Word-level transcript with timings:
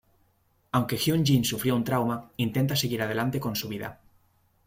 Aunque 0.71 0.97
Hyun-jin 0.97 1.43
sufrió 1.49 1.75
un 1.75 1.83
trauma, 1.83 2.31
intenta 2.37 2.75
seguir 2.75 3.03
adelante 3.03 3.39
con 3.39 3.55
su 3.55 3.67
vida. 3.67 3.99